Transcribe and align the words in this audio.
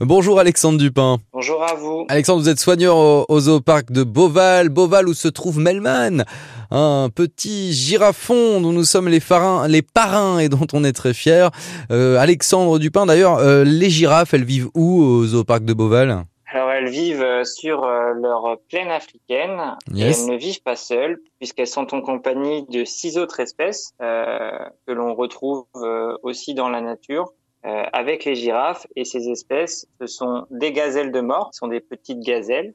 Bonjour 0.00 0.38
Alexandre 0.38 0.78
Dupin. 0.78 1.16
Bonjour 1.32 1.62
à 1.62 1.72
vous. 1.74 2.04
Alexandre, 2.10 2.42
vous 2.42 2.50
êtes 2.50 2.58
soigneur 2.58 2.96
au, 2.96 3.24
au 3.30 3.40
zooparc 3.40 3.90
de 3.90 4.04
Beauval. 4.04 4.68
Beauval 4.68 5.08
où 5.08 5.14
se 5.14 5.26
trouve 5.26 5.58
Melman, 5.58 6.22
un 6.70 7.08
petit 7.14 7.72
girafon 7.72 8.60
dont 8.60 8.72
nous 8.72 8.84
sommes 8.84 9.08
les, 9.08 9.20
parrains, 9.20 9.66
les 9.68 9.80
parrains 9.80 10.38
et 10.38 10.50
dont 10.50 10.66
on 10.74 10.84
est 10.84 10.92
très 10.92 11.14
fiers. 11.14 11.48
Euh, 11.90 12.18
Alexandre 12.18 12.78
Dupin, 12.78 13.06
d'ailleurs, 13.06 13.38
euh, 13.38 13.64
les 13.64 13.88
girafes, 13.88 14.34
elles 14.34 14.44
vivent 14.44 14.68
où 14.74 15.02
au 15.02 15.24
zooparc 15.24 15.64
de 15.64 15.72
Beauval? 15.72 16.24
Alors 16.52 16.70
elles 16.70 16.90
vivent 16.90 17.22
euh, 17.22 17.44
sur 17.44 17.84
euh, 17.84 18.12
leur 18.20 18.58
plaine 18.68 18.90
africaine 18.90 19.76
Yes. 19.92 20.18
et 20.18 20.22
elles 20.24 20.30
ne 20.30 20.36
vivent 20.38 20.62
pas 20.62 20.76
seules 20.76 21.18
puisqu'elles 21.38 21.66
sont 21.66 21.94
en 21.94 22.02
compagnie 22.02 22.64
de 22.70 22.84
six 22.84 23.16
autres 23.16 23.40
espèces 23.40 23.92
euh, 24.02 24.50
que 24.86 24.92
l'on 24.92 25.14
retrouve 25.14 25.64
euh, 25.76 26.14
aussi 26.22 26.52
dans 26.54 26.68
la 26.68 26.80
nature. 26.82 27.32
Euh, 27.66 27.82
avec 27.92 28.24
les 28.24 28.36
girafes 28.36 28.86
et 28.96 29.04
ces 29.04 29.28
espèces, 29.28 29.86
ce 30.00 30.06
sont 30.06 30.46
des 30.50 30.72
gazelles 30.72 31.12
de 31.12 31.20
mort, 31.20 31.50
qui 31.50 31.58
sont 31.58 31.68
des 31.68 31.80
petites 31.80 32.20
gazelles, 32.20 32.74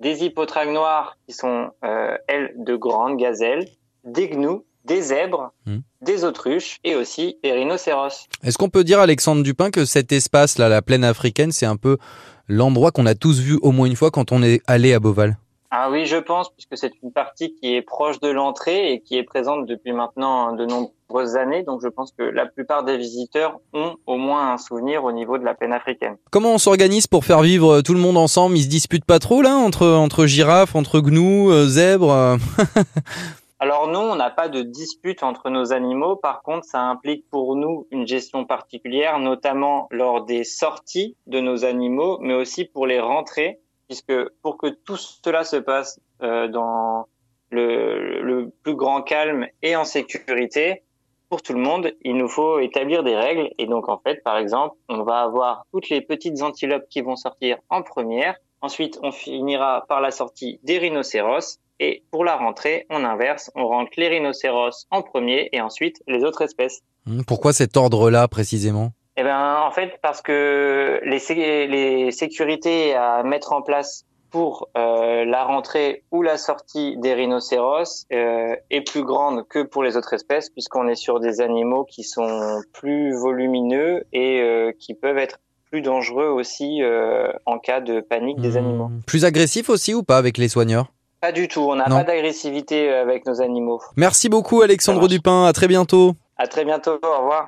des 0.00 0.24
hippotragues 0.24 0.70
noirs 0.70 1.16
qui 1.26 1.34
sont 1.34 1.70
euh, 1.84 2.16
elles 2.28 2.54
de 2.56 2.76
grandes 2.76 3.16
gazelles, 3.16 3.66
des 4.04 4.28
gnous, 4.28 4.64
des 4.84 5.02
zèbres, 5.02 5.52
Hmm. 5.66 5.80
des 6.00 6.24
autruches 6.24 6.78
et 6.84 6.94
aussi 6.94 7.36
des 7.42 7.52
rhinocéros. 7.52 8.26
Est-ce 8.42 8.56
qu'on 8.56 8.70
peut 8.70 8.84
dire, 8.84 9.00
Alexandre 9.00 9.42
Dupin, 9.42 9.70
que 9.70 9.84
cet 9.84 10.12
espace-là, 10.12 10.68
la 10.68 10.80
plaine 10.82 11.04
africaine, 11.04 11.52
c'est 11.52 11.66
un 11.66 11.76
peu 11.76 11.98
l'endroit 12.46 12.90
qu'on 12.90 13.04
a 13.06 13.14
tous 13.14 13.40
vu 13.40 13.58
au 13.60 13.72
moins 13.72 13.86
une 13.86 13.96
fois 13.96 14.10
quand 14.10 14.32
on 14.32 14.42
est 14.42 14.62
allé 14.66 14.94
à 14.94 15.00
Beauval? 15.00 15.36
Ah 15.70 15.90
oui, 15.90 16.06
je 16.06 16.16
pense, 16.16 16.48
puisque 16.50 16.78
c'est 16.78 16.92
une 17.02 17.12
partie 17.12 17.54
qui 17.54 17.74
est 17.74 17.82
proche 17.82 18.20
de 18.20 18.28
l'entrée 18.28 18.92
et 18.92 19.00
qui 19.00 19.18
est 19.18 19.22
présente 19.22 19.66
depuis 19.66 19.92
maintenant 19.92 20.54
de 20.54 20.64
nombreuses 20.64 21.36
années. 21.36 21.62
Donc 21.62 21.80
je 21.82 21.88
pense 21.88 22.10
que 22.12 22.22
la 22.22 22.46
plupart 22.46 22.84
des 22.84 22.96
visiteurs 22.96 23.58
ont 23.74 23.96
au 24.06 24.16
moins 24.16 24.52
un 24.52 24.56
souvenir 24.56 25.04
au 25.04 25.12
niveau 25.12 25.36
de 25.36 25.44
la 25.44 25.52
plaine 25.52 25.74
africaine. 25.74 26.16
Comment 26.30 26.52
on 26.52 26.58
s'organise 26.58 27.06
pour 27.06 27.26
faire 27.26 27.42
vivre 27.42 27.82
tout 27.82 27.92
le 27.92 28.00
monde 28.00 28.16
ensemble? 28.16 28.56
Ils 28.56 28.62
se 28.62 28.68
disputent 28.68 29.04
pas 29.04 29.18
trop 29.18 29.42
là 29.42 29.56
entre 29.56 29.86
entre 29.86 30.24
girafes, 30.24 30.74
entre 30.74 31.00
gnous, 31.00 31.50
euh, 31.50 31.66
zèbres 31.66 32.12
euh? 32.12 32.36
Alors 33.60 33.88
nous, 33.88 33.98
on 33.98 34.14
n'a 34.14 34.30
pas 34.30 34.48
de 34.48 34.62
dispute 34.62 35.24
entre 35.24 35.50
nos 35.50 35.72
animaux. 35.72 36.14
Par 36.14 36.42
contre, 36.42 36.64
ça 36.64 36.80
implique 36.80 37.28
pour 37.28 37.56
nous 37.56 37.88
une 37.90 38.06
gestion 38.06 38.44
particulière, 38.44 39.18
notamment 39.18 39.88
lors 39.90 40.24
des 40.24 40.44
sorties 40.44 41.16
de 41.26 41.40
nos 41.40 41.64
animaux, 41.64 42.18
mais 42.20 42.34
aussi 42.34 42.64
pour 42.64 42.86
les 42.86 43.00
rentrées, 43.00 43.58
puisque 43.88 44.12
pour 44.42 44.58
que 44.58 44.68
tout 44.68 44.96
cela 44.96 45.44
se 45.44 45.56
passe 45.56 46.00
euh, 46.22 46.48
dans 46.48 47.06
le, 47.50 48.22
le 48.22 48.50
plus 48.62 48.74
grand 48.74 49.02
calme 49.02 49.46
et 49.62 49.74
en 49.76 49.84
sécurité, 49.84 50.82
pour 51.28 51.42
tout 51.42 51.52
le 51.52 51.60
monde, 51.60 51.92
il 52.02 52.16
nous 52.16 52.28
faut 52.28 52.58
établir 52.58 53.02
des 53.02 53.16
règles. 53.16 53.50
Et 53.58 53.66
donc, 53.66 53.88
en 53.88 53.98
fait, 53.98 54.22
par 54.22 54.38
exemple, 54.38 54.76
on 54.88 55.02
va 55.02 55.20
avoir 55.20 55.66
toutes 55.72 55.88
les 55.90 56.00
petites 56.00 56.40
antilopes 56.42 56.88
qui 56.88 57.02
vont 57.02 57.16
sortir 57.16 57.58
en 57.68 57.82
première. 57.82 58.36
Ensuite, 58.60 58.98
on 59.02 59.12
finira 59.12 59.84
par 59.88 60.00
la 60.00 60.10
sortie 60.10 60.58
des 60.62 60.78
rhinocéros. 60.78 61.58
Et 61.80 62.02
pour 62.10 62.24
la 62.24 62.36
rentrée, 62.36 62.86
on 62.90 63.04
inverse. 63.04 63.50
On 63.54 63.68
rentre 63.68 63.92
les 63.98 64.08
rhinocéros 64.08 64.86
en 64.90 65.02
premier 65.02 65.48
et 65.52 65.60
ensuite 65.60 66.02
les 66.08 66.24
autres 66.24 66.42
espèces. 66.42 66.80
Pourquoi 67.26 67.52
cet 67.52 67.76
ordre-là 67.76 68.26
précisément? 68.26 68.92
Eh 69.20 69.24
ben, 69.24 69.56
en 69.66 69.70
fait, 69.72 69.98
parce 70.00 70.22
que 70.22 71.00
les, 71.04 71.18
sé- 71.18 71.66
les 71.66 72.12
sécurités 72.12 72.94
à 72.94 73.24
mettre 73.24 73.52
en 73.52 73.62
place 73.62 74.04
pour 74.30 74.68
euh, 74.76 75.24
la 75.24 75.42
rentrée 75.44 76.04
ou 76.12 76.22
la 76.22 76.38
sortie 76.38 76.96
des 76.98 77.14
rhinocéros 77.14 78.04
euh, 78.12 78.54
est 78.70 78.82
plus 78.88 79.02
grande 79.02 79.48
que 79.48 79.62
pour 79.64 79.82
les 79.82 79.96
autres 79.96 80.14
espèces, 80.14 80.50
puisqu'on 80.50 80.86
est 80.86 80.94
sur 80.94 81.18
des 81.18 81.40
animaux 81.40 81.84
qui 81.84 82.04
sont 82.04 82.60
plus 82.72 83.12
volumineux 83.12 84.04
et 84.12 84.40
euh, 84.40 84.70
qui 84.78 84.94
peuvent 84.94 85.18
être 85.18 85.38
plus 85.70 85.82
dangereux 85.82 86.28
aussi 86.28 86.82
euh, 86.82 87.28
en 87.44 87.58
cas 87.58 87.80
de 87.80 88.00
panique 88.00 88.40
des 88.40 88.54
Hmm, 88.54 88.58
animaux. 88.58 88.90
Plus 89.06 89.24
agressif 89.24 89.68
aussi 89.68 89.94
ou 89.94 90.02
pas 90.04 90.18
avec 90.18 90.38
les 90.38 90.48
soigneurs? 90.48 90.92
Pas 91.20 91.32
du 91.32 91.48
tout, 91.48 91.60
on 91.62 91.74
n'a 91.74 91.86
pas 91.86 92.04
d'agressivité 92.04 92.90
avec 92.90 93.26
nos 93.26 93.40
animaux. 93.40 93.80
Merci 93.96 94.28
beaucoup 94.28 94.62
Alexandre. 94.62 95.08
Dupin, 95.08 95.46
à 95.46 95.52
très 95.52 95.66
bientôt. 95.66 96.12
À 96.36 96.46
très 96.46 96.64
bientôt, 96.64 96.98
au 97.02 97.18
revoir. 97.18 97.46